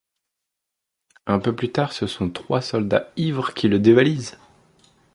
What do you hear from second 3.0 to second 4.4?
ivres qui le dévalisent.